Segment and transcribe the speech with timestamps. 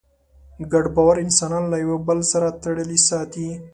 [0.71, 3.47] ګډ باور انسانان له یوه بل سره تړلي ساتي.